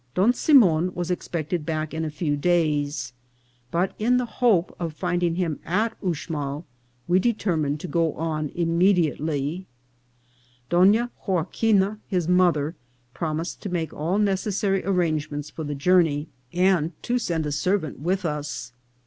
[0.15, 3.13] Don Simon was expected back in a few days,
[3.69, 6.65] but, in the hope of finding him at Uxmal,
[7.07, 9.67] we determined to go on immediately.
[10.71, 12.75] Donna Joaqui na, his mother,
[13.13, 17.99] promised to make all necessary ar rangements for the journey, and to send a servant
[17.99, 18.39] with 398 INCIDENTS OF TRAVEL.
[18.39, 18.73] us.